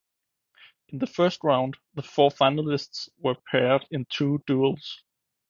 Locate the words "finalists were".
2.31-3.35